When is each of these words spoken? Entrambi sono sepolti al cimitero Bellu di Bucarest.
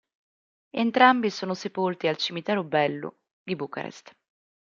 Entrambi 0.75 1.29
sono 1.29 1.53
sepolti 1.53 2.07
al 2.07 2.17
cimitero 2.17 2.63
Bellu 2.63 3.15
di 3.43 3.55
Bucarest. 3.55 4.15